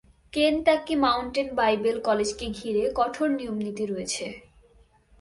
Kentucky 0.33 0.93
Mountain 0.95 1.47
Bible 1.55 1.97
কলেজকে 2.03 2.45
ঘিরে 2.57 2.83
কঠোর 2.95 3.29
নিয়মনীতি 3.29 3.83
রয়েছে। 3.85 4.25